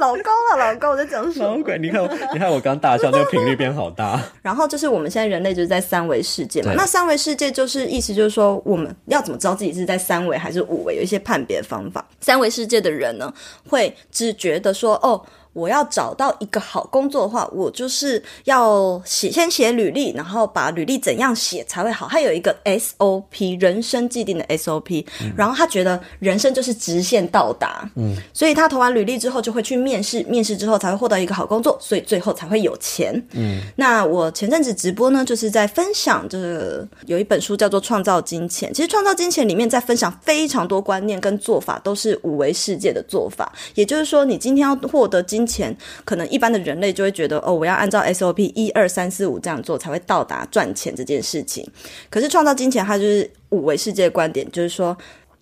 [0.00, 1.46] 老高啊，老高，我在讲什么？
[1.46, 4.20] 老鬼，你看，你看，我刚大笑，那个频率变好大。
[4.42, 6.72] 然后就是我们现在人类就是在三维世界嘛。
[6.74, 10.96] 那三维世界就是意思就是说，我们要怎么知道自己是在三维还是五维？
[10.96, 12.04] 有一些判别方法。
[12.20, 13.32] 三维世界的人呢，
[13.68, 15.22] 会只觉得说，哦。
[15.52, 22.06] 我要找到一个好工作的话，我就是要写，先写履历，然后把履历怎样写才会好。
[22.08, 33.60] 他有一个 SOP，人生既定的 SOP，嗯，然后他觉得人生就是直线到达，嗯，所以他投完履历之后就会去面试，面试之后才会获得一个好工作，所以最后才会有钱，嗯。
[33.74, 45.39] 那我前阵子直播呢，就是在分享，就是有一本书叫做《创造金钱》，其实《创造金钱》里面在分享非常多观念跟做法，都是五维世界的做法，也就是说，你今天要获得金。
[45.40, 45.74] 金钱
[46.04, 51.66] 可能一般的人类就会觉得哦，我要按照 SOP 一二三四五这样做才会到达赚钱这件事情。
[52.10, 54.94] 可是创造金钱，它就是五维世界观点，就是说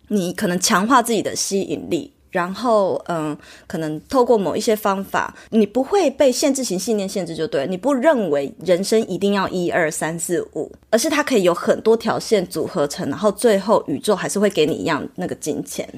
[0.07, 7.67] 你可能强化自己的吸引力，然后嗯，可能透过某一些方法，你不会被限制型信念限制，就对。
[7.67, 15.89] 你不认为人生一定要一二三四五，而是它可以有很多条线组合成，然后最后宇宙还是会给你一样那个金钱。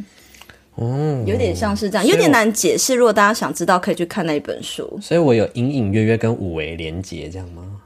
[0.81, 2.95] 哦，有点像是这样，有点难解释。
[2.95, 4.99] 如果大家想知道，可以去看那一本书。
[5.03, 7.83] 所以我有隐隐约约跟五维连结，这样吗？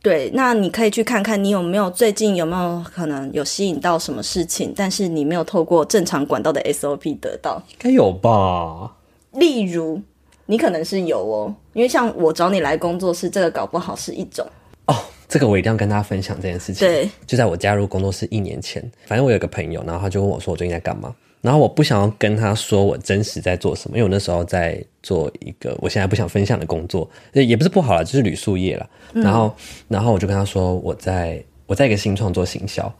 [0.00, 8.94] 对，那你可以去看看，你有没有最近有没有可能有吸引到什么事情，但是你没有透过正常管道的 SOP 得到，应该有吧？
[9.32, 10.00] 例如，
[10.46, 14.46] 你可能是有哦，因为像我找你来工作室，这个搞不好是一种
[14.86, 14.96] 哦。
[15.26, 16.86] 这个我一定要跟大家分享这件事情。
[16.86, 28.88] 对，就在我加入工作室一年前，反正我有个朋友，然后他就问我说：“我最近在干嘛？”然后我不想要跟他说我真实在做什么，因为我那时候在做一个我现在不想分享的工作，也不是不好了，就是旅宿业啦。
[29.12, 29.54] 嗯、然后，
[29.86, 32.90] 然后我就跟他说我在我在一个新创做行销，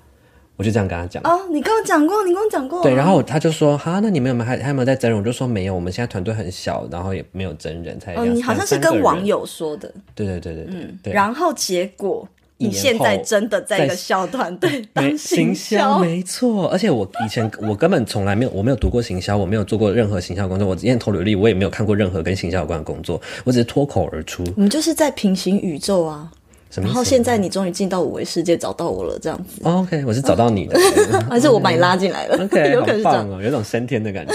[0.56, 1.22] 我就这样跟他讲。
[1.22, 2.82] 哦，你跟我讲过，你跟我讲过。
[2.82, 5.18] 对，然后他就说哈，那你们有没有还还有没有在真人？
[5.18, 9.90] 我就说没有，我们现在团队很小，然后也没有真人，才哦，你好像是跟网友说的。
[10.14, 11.12] 对对对对对，嗯、对。
[11.14, 12.28] 然后结果。
[12.58, 16.68] 你现在真的在一个小团队当行销，没错。
[16.68, 20.66] 而且我以前我根本从来没有，我没有读过行销，我没有做过任何行销工作。
[20.66, 24.44] 我之前投履历，我也没有看过任何跟行销有关的工作，我只是脱口而出。
[24.56, 26.30] 你就是在平行宇宙啊！
[26.76, 29.60] 然后现在你终于进到五维世界，找到我了，这样子。
[29.62, 30.76] Oh, OK，我是找到你的，
[31.30, 34.34] 还是我把你拉进来了？OK， 有可能是这样哦，有种升天的感觉。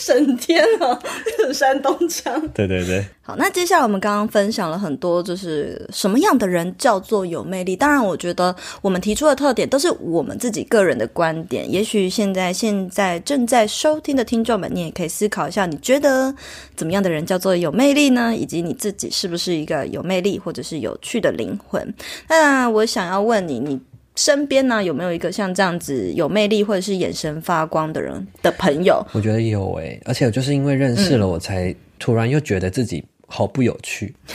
[0.00, 0.98] 升天啊，
[1.52, 2.40] 山东腔。
[2.54, 3.04] 对对对。
[3.20, 7.76] 好，那接下来我们刚刚分享了很多，就是什么样的人叫做有魅力。
[7.76, 11.70] 当然，我觉得我们提出的特点都是我们自己个人的观点。
[11.70, 16.34] 也许现在现在正在收听的听众们，你也可以思考一下，你觉得
[16.74, 18.34] 怎么样的人叫做有魅力呢？
[18.34, 21.94] 以及你自己是不是一个有魅力或者是有趣的灵魂？
[22.28, 23.78] 那我想要问你，你。
[24.20, 29.02] 身边呢，有没有一个像这样子有魅力或者是眼神发光的人的朋友？
[29.12, 34.14] 我觉得有诶、欸，而且我就是因为认识了，我才突然又觉得自己好不有趣。
[34.28, 34.34] 嗯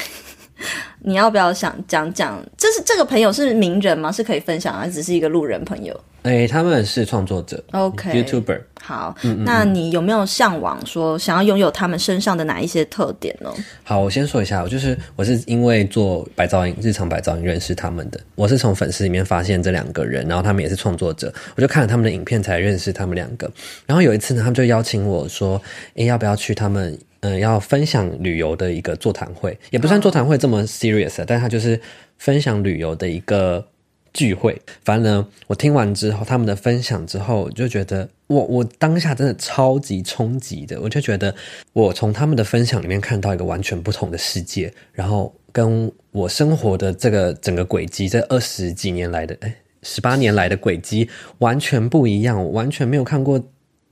[1.07, 2.43] 你要不要想讲讲？
[2.57, 4.11] 这是这个朋友是名人吗？
[4.11, 5.93] 是可以分享，还是只是一个路人朋友？
[6.25, 8.59] 哎、欸，他们是创作者，OK，YouTuber。
[8.81, 13.53] 好，嗯嗯嗯，那你有没有向往说想要拥有他们身上的哪一些特点呢？
[13.83, 18.19] 好，我先说一下，我就是我是因为做白噪音日常白噪音认识他们的。
[18.33, 23.47] 我是从粉丝里面发现这两个人，然后他们也是创作者，我就看了他们的影片才认识他们两个。
[23.85, 25.61] 然后有一次呢，他们就邀请我说
[25.93, 31.79] ：“哎、欸，要不要去他们？”嗯，要分享旅游的一个座谈会，也不算座谈会这么 serious，但他就是
[32.19, 33.65] 分享旅游的一个
[34.15, 34.60] 聚会。
[34.84, 41.36] 反正呢，我听完之后，他们的分享之后，就觉得我我当下真的超级冲击的，我就觉得
[41.73, 53.39] 我从他们的分享里面看到一个完全不同的世界，然后跟我生活的这个整个轨迹，这二十几年来的，哎，十八年来的轨迹完全不一样，完全没有看过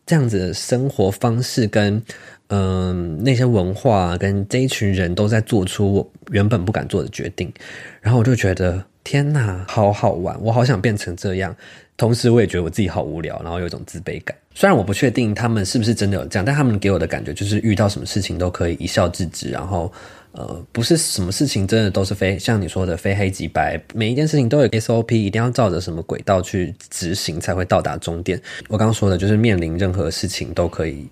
[0.06, 2.02] 这样子的生活方式跟。
[2.50, 7.52] 嗯，那些文化跟这一群人都在做出我原本不敢做的决定，
[8.00, 11.56] 然后我就觉得天哪，好好玩，我好想变成这样。
[11.96, 14.36] 同时，我也觉得我自己好无聊，然后有一种自卑感。
[14.56, 19.92] 虽然我不确定他们是不是真的有这样，但他们给我的感觉就是遇到什么事情都可以一笑置之，然后
[20.32, 28.42] 呃，不是什么事情真的都是非像你说的非黑即白，每一件事情都有 SOP，一定要照着什么轨道去执行才会到达终点。
[28.68, 31.08] 我刚刚说的就是面临任何事情都可以。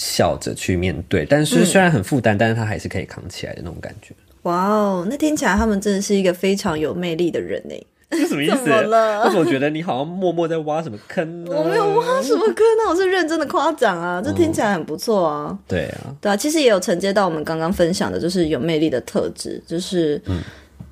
[0.00, 4.14] 笑着去面对，但是虽然很负担，但是他还是可以扛起来的那种感觉。
[4.48, 7.74] 哇哦，那听起来他们真的是一个非常有魅力的人呢。
[8.10, 8.56] 这是什么意思？
[8.56, 9.20] 怎么了？
[9.22, 11.52] 我怎么觉得你好像默默在挖什么坑呢？
[11.54, 15.48] 我没有挖什么坑，那我是认真的夸奖啊，这听起来很不错啊。
[15.50, 20.40] 嗯、对啊，对啊，其实也有承接到我们刚刚分享的，就是有魅力的特质，就是嗯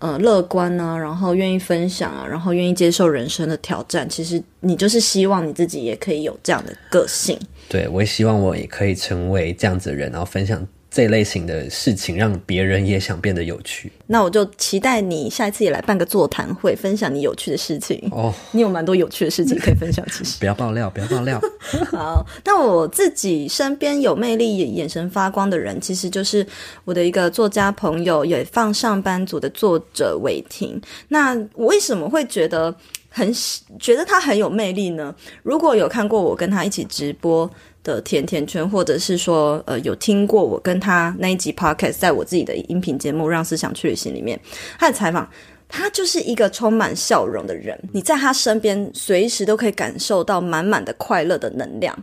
[0.01, 4.07] 呃乐观啊，然后愿意分享啊，然后愿意接受人生的挑战。
[4.07, 7.39] 其实你就是希望你自己也可以有这样的个性。
[7.67, 10.63] 对，我也希望我也可以成为这样子的人，然后分享。
[10.91, 18.33] 这类型的事情让别人也想变得有趣，那我就期待你下一次也来办个座谈会，分享你有趣的事情哦。
[18.53, 21.41] 你有蛮多有趣的事情可以分享，其实 不要爆料，不要爆料。
[21.93, 26.47] 好，那我自己身边有魅力、眼神发光的人，其实就是
[26.85, 30.81] 我的一个作家朋友，也放上班族的作者韦霆。
[31.09, 32.75] 那我为什么会觉得
[33.11, 33.31] 很
[33.79, 35.15] 觉得他很有魅力呢？
[35.43, 37.51] 如果有看过我跟他一起直播
[37.87, 44.39] 的甜甜圈，或者是说，呃，有听过我跟他那一集 podcast，在我自己的音频节目《让思想去旅行》里面，
[44.77, 45.31] 他的采访，
[45.69, 51.97] 他就是一个充满笑容的人，你在他身边，随时都可以感受到满满的快乐的能量。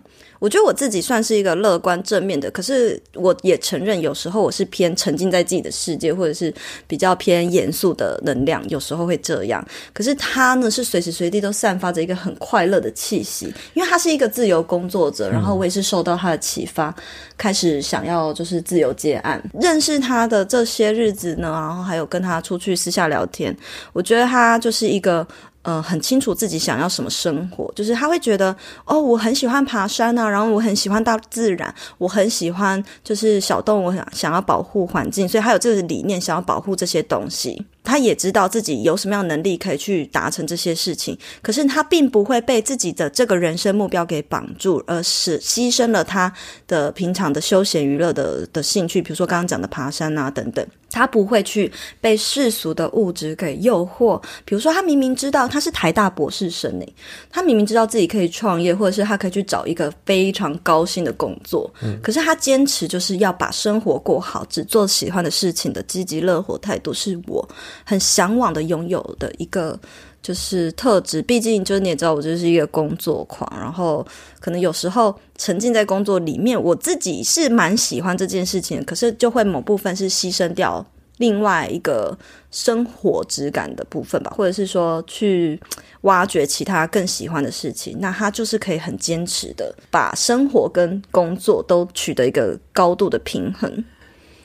[0.43, 6.53] 我觉得我自己算是一个乐观正面的，可是我也承认，有时候我是偏沉浸在自己的世界，或者是
[6.85, 9.65] 比较偏严肃的能量，有时候会这样。
[9.93, 16.93] 可是他呢，是随时随地都散发着一个很快乐的气息，因为他是一个自由工作者，然后我也是受到他的启发，
[17.37, 19.41] 开始想要就是自由接案。
[19.61, 23.55] 认识他的这些日子呢，然后还有跟他出去私下聊天，
[23.93, 25.25] 我觉得他就是一个。
[25.63, 37.65] 呃，很清楚自己想要什么生活，就是他会觉得，哦，我很喜欢爬山啊，然后我很喜欢大自然，我很喜欢就是小动物，想想要保护环境，所以他有这个理念，想要保护这些东西。
[37.81, 46.31] 他也知道自己有什么样能力可以去达成这些事情，可是他并不会被自己的这个人生目标给绑住，而是牺牲了他
[46.67, 50.65] 的平常的休闲娱乐的的兴趣，比如说刚刚讲的爬山啊等等。
[50.93, 56.93] 他不会去被世俗的物质给诱惑，比如说他明明知道他是台大博士生诶，
[57.29, 67.43] 他明明知道自己可以创业，或者是他可以去找一个非常高薪的工作，嗯，可是他坚持就是要把生活过好，只做喜欢的事情的积极乐活态度，是我。
[67.83, 69.79] 很向往的拥有的一个
[70.23, 74.03] 就是特质，毕竟就是你也知道，我就是一个工作狂，然后
[74.39, 80.83] 可能有时候沉浸在工作里面，我自己是蛮喜欢这件事情，可是就会某部分是牺牲掉
[81.17, 82.17] 另外一个
[82.51, 85.59] 生活质感的部分吧，或者是说去
[86.01, 93.83] 挖掘其他更喜欢的事情，那他就是可以很坚持的把生活跟工作都取得一个高度的平衡，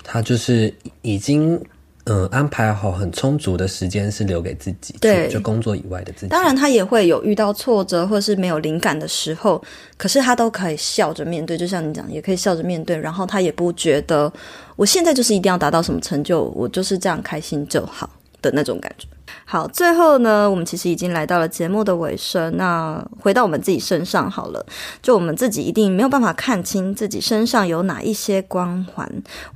[0.02, 1.64] 他就是已经。
[2.08, 6.28] 嗯，安排好很充足的时间是留给自己，对，就工作以外的自己。
[6.28, 9.62] 当然，他也会有遇到挫折或者是没有灵感的时候，
[9.96, 11.58] 可是他都可以笑着面对。
[11.58, 14.32] 就像你讲，也可以笑着面对，然后他也不觉得
[14.74, 18.08] 我现在就是一定要达到什么成就，我就是这样开心就好
[18.40, 19.06] 的那种感觉。
[19.44, 22.56] 好，最后呢，我们其实已经来到了节目的尾声。
[22.56, 24.64] 那回到我们自己身上好了，
[25.02, 29.06] 就我们自己一定没有办法看清自己身上有哪一些光环，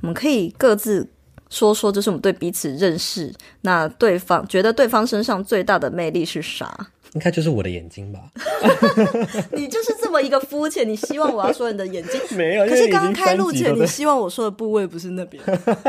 [0.01, 1.07] 我们可以各自。
[1.53, 3.31] 说说，就是我们对彼此认识。
[3.61, 6.87] 那对方觉得对方身上最大的魅力是啥？
[7.13, 8.19] 应该就是我的眼睛吧。
[9.53, 12.19] 你就是这么一个肤浅，你希望我要说你的眼睛？
[12.35, 12.65] 没有。
[12.65, 15.43] 可是刚刚开录前，你希望我说的部位不是那边。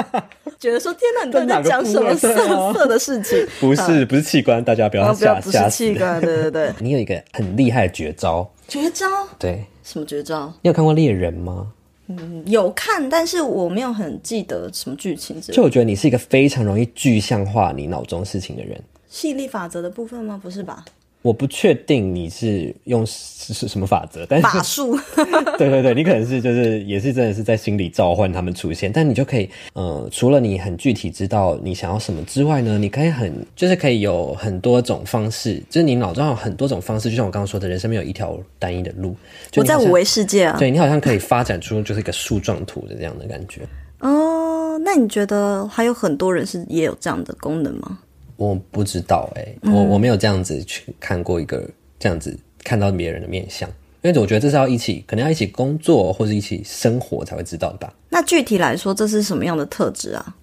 [0.61, 2.35] 觉得说天哪，你到底在讲什么色
[2.75, 3.39] 色的事情？
[3.59, 5.41] 不是，不是器官，大家不要吓吓。
[5.41, 6.71] 不是器官，对对对。
[6.79, 8.47] 你有一个很厉害的绝招。
[8.69, 9.07] 绝招？
[9.39, 9.65] 对。
[9.83, 10.53] 什么绝招？
[10.61, 11.69] 你有看过猎人吗？
[12.09, 15.41] 嗯，有看，但是我没有很记得什么剧情。
[15.41, 18.79] 就我觉得你是一个非常容易具象化你脑中事情的人。
[19.09, 20.39] 吸引力法则的部分吗？
[20.43, 20.85] 不是吧？
[21.25, 24.95] 我不确定你是用是什么法则，但是法术，
[25.57, 39.17] 对对对，你可能是就是也是真的是在心里召唤他们出现，但你就可以呃，除了你很具体知道你想要什么之外呢，你可以很就是可以有很多种方式，就是你脑中有很多种方式，就像我刚刚说的，人生没有一条单一的路。
[39.57, 43.63] 我在五维世界啊，对，你好像可以发展出就是一个树状图的这样的感觉。
[44.01, 47.99] 哦，那你觉得还有很多人是也有这样的功能吗？
[48.37, 51.69] 我不知道哎、欸，我我没有这样子去看过一个
[51.99, 53.69] 这样子看到别人的面相，
[54.03, 57.95] 因为我觉得这是要一起，可能要一起工作或者一起生活才会知道的吧。
[58.09, 60.35] 那具体来说，这是什么样的特质啊？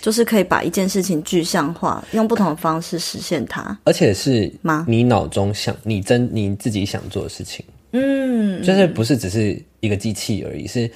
[0.00, 4.84] 就是可以把一件事情具象化，用不同的方式实现它，而且是吗？
[4.86, 10.90] 你脑中想你真你自己想做的事情，嗯，就是不是只是一个机器而已，是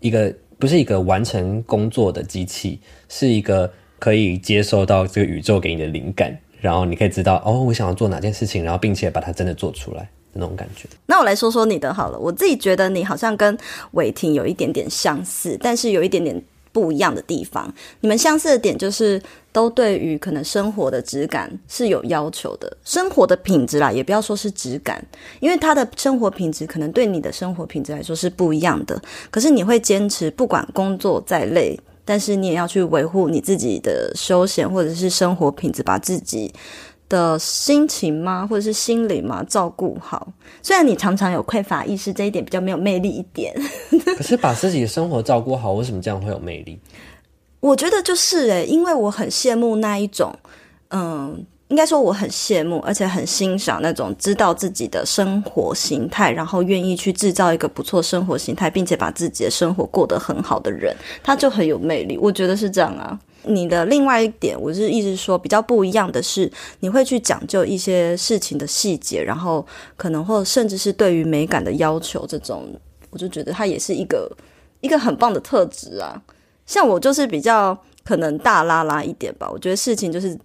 [0.00, 3.72] 一个不是一个完成工作的机器，是一个。
[4.06, 10.88] 可以接受到这个宇宙给你的灵感，然后你可以知道哦，我想要做哪件事情，然后并且把它真的做出来那种感觉。
[11.06, 13.58] 那我来说说你的好了，我自己觉得你好像跟
[13.94, 16.40] 伟霆有一点点相似，但是有一点点
[16.70, 17.74] 不一样的地方。
[18.00, 25.04] 你们相似的点就是都对于可能生活的质感是有要求的，生活的品质啦，也不要说是质感，
[25.40, 29.02] 因为他的生活品质可能对你的生活品质来说是不一样的。
[29.32, 31.76] 可是你会坚持，不管工作再累，
[32.06, 36.50] 但是你也要去维护你自己的休闲或者是生活品质，把自己。
[37.08, 39.40] 的心情吗，或者是心理吗？
[39.48, 40.26] 照顾好。
[40.60, 43.54] 虽然你常常有匮乏意识，这一点比较没有魅力一点。
[44.18, 46.80] 可是把自己的生活照顾好，为什么这样会有魅力？
[47.60, 50.34] 我觉得就是诶，因为我很羡慕那一种，
[50.88, 62.16] 嗯，应该说我很羡慕，而且很欣赏那种知道自己的生活形态，然后愿意去制造一个不错生活形态，并且把自己的生活过得很好的人，他就很有魅力。
[62.16, 63.18] 我觉得是这样啊。
[63.48, 66.50] 你的另外一点，我是一直说比较不一样的是，
[66.80, 69.64] 你会去讲究一些事情的细节，然后
[69.96, 72.68] 可能或甚至是对于美感的要求，这种
[73.10, 74.30] 我就觉得它也是一个
[74.80, 76.20] 一个很棒的特质啊。
[76.64, 80.36] 像我就是比较可能大拉拉一点吧，我觉得事情就是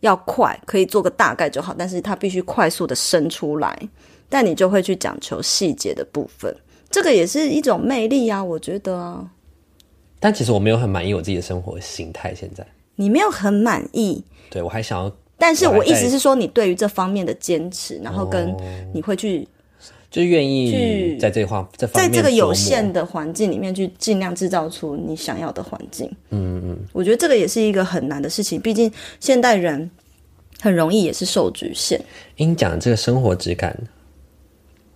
[0.00, 3.76] 要快，可以做个大概就好，但是它必须快速的生出来，
[4.28, 6.54] 但你就会去讲求细节的部分，
[6.90, 9.30] 这个也是一种魅力啊，我觉得啊。
[10.20, 12.34] 但其实我没有很满意我自己的生活形态。
[12.34, 15.12] 现在你没有很满意，对我还想要。
[15.36, 18.52] 但是我意思是说，你对于这方面的坚持，然后跟
[18.92, 19.46] 你会去，
[20.10, 26.10] 就愿意在这话这方面，在这个有限的环境里面去尽量制造出你想要的环境。
[26.30, 28.90] 嗯嗯，我觉得这个也是一个很难的事情，毕竟
[29.20, 29.90] 现代人
[30.60, 32.00] 很容易也是受局限。
[32.36, 33.76] 因讲这个生活质感。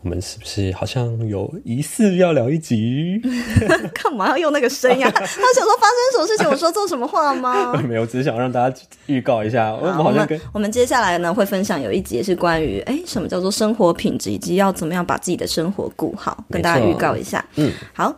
[0.02, 3.20] 我们是不是好像有疑似要聊一集？
[3.94, 5.10] 干嘛要用那个声音啊？
[5.14, 5.28] 他想
[5.64, 6.48] 说发生什么事情？
[6.50, 7.72] 我说错什么话吗？
[7.86, 8.76] 没有，只是想让大家
[9.06, 9.72] 预告一下。
[9.72, 17.44] 我们好像跟我们接下来呢会分享有一集是关于哎什么叫做生活品质，以及要怎么样把自己的生活顾好，跟大家预告一下。
[17.54, 18.12] 嗯，好。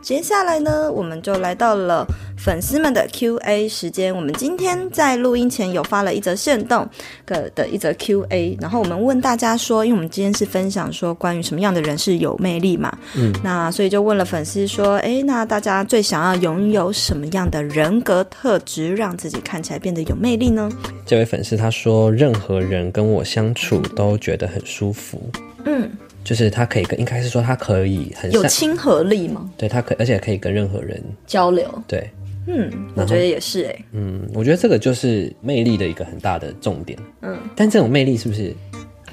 [0.00, 2.06] 接下来呢，我们就来到了。
[2.38, 6.88] 粉丝们的 Q&A 时间，我们今天在录音前有发了一则限动
[7.26, 20.70] 的的一则 Q&A，然后我们问大家说，因为我们今天是分享说关于什么样的人是有魅力嘛，嗯，那所以就问了粉丝说，哎，那大家最想要拥有什么样的人格特质，让自己看起来变得有魅力呢？
[21.04, 25.20] 这位粉丝他说，任何人跟我相处都觉得很舒服，
[25.64, 25.90] 嗯。
[26.24, 29.48] 就是他可以跟，应该是说他可以很有亲和力吗？
[29.56, 31.66] 对，他可，而且可以跟任何人交流。
[31.86, 32.10] 对，
[32.48, 33.84] 嗯，我觉得也是哎、欸。
[33.92, 36.98] 嗯，我觉得这个就是魅力的一个很大的重点。
[37.20, 38.54] 嗯，但这种魅力是不是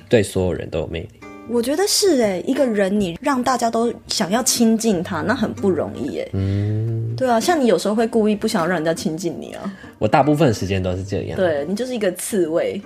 [0.07, 1.09] 对所有人都有魅力？
[1.47, 6.29] 我觉得是哎、欸，一个人你让大家都想要亲近他，那很不容易哎、欸。
[6.33, 9.77] 嗯，对啊，像你有时候会故意不想要让人家亲近你啊。
[9.99, 11.35] 我大部分时间都是这样。
[11.35, 12.81] 对，你就是一个刺猬。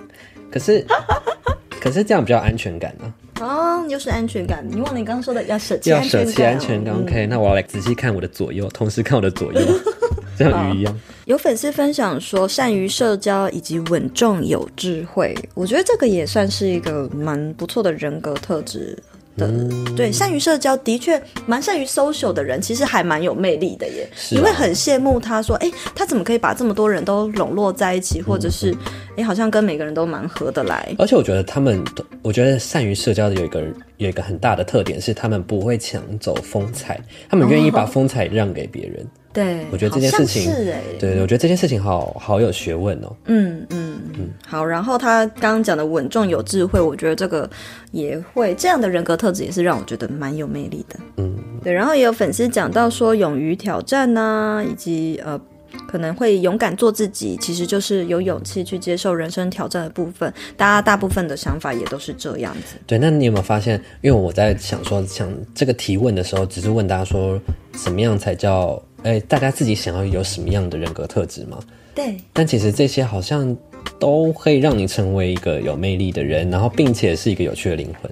[0.50, 0.84] 可是，
[1.80, 3.40] 可是这样比较安全感呢、啊？
[3.40, 4.62] 哦，又是安全感。
[4.68, 6.94] 你忘了你刚刚说的要舍弃要舍弃安全感。
[6.94, 9.60] OK，、嗯、那我要来仔细看我的左右，同时看我的左右，
[10.48, 11.00] 像鱼一样。
[11.26, 18.98] 有粉丝分享说，善于社交以及稳重有智慧，我觉得这个也算是一个蛮不错的人格特质。
[19.36, 24.06] 嗯、对，善于社交的确蛮善于 social 的人，其实还蛮有魅力的耶。
[24.12, 30.94] 啊、你会很羡慕他，说，哎，他怎么可以把这么多人都笼络在一起，或者是，哎、嗯，好像跟每个人都蛮合得来。
[30.98, 31.82] 而且我觉得他们，
[32.20, 33.64] 我觉得善于社交的有一个
[33.96, 39.02] 有一个很大的特点是，他们不会抢走风采，他们愿意把风采让给别人。
[39.02, 43.16] 哦对，我觉得这件事情是哎，对对，我觉得这件事情好好有学问哦。
[43.26, 44.64] 嗯嗯嗯，好。
[44.64, 47.48] 然后他刚刚讲的稳重有智慧，我觉得这个
[47.92, 50.98] 也会这样的人格特质也是让我觉得蛮有魅力的。
[51.18, 51.72] 嗯，对。
[51.72, 55.40] 然后也有粉丝讲到说，勇于挑战呐、啊，以及呃。
[55.88, 60.32] 可能会勇敢做自己，其实就是有勇气去接受人生挑战的部分。
[60.56, 62.76] 大家大部分的想法也都是这样子。
[62.86, 63.80] 对，那你有没有发现？
[64.00, 67.40] 因为我在想说，想这个提问的时候，只是问大家说，
[67.74, 71.58] 什么样才叫哎，大家自己想要有什么样的人格特质吗？
[71.94, 72.16] 对。
[72.32, 73.56] 但其实这些好像
[73.98, 78.10] 都可以让你成为一个有魅力的人，然后并且是一个有趣的灵魂。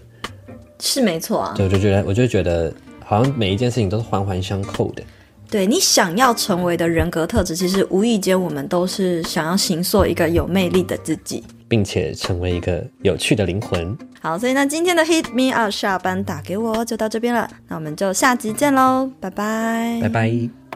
[0.80, 1.54] 是没错啊。
[1.56, 2.72] 对，我就觉得，我就觉得，
[3.04, 5.02] 好像每一件事情都是环环相扣的。
[5.50, 13.96] 对，你想要成为的人格特质，其实无意间我们都是想要形塑一个有魅力的自己，并且成为一个有趣的灵魂。
[14.20, 20.67] 好，所以呢，今天的 Hit Me Up 下班打给我就到这边了，那我们就下集见喽，拜拜，拜拜。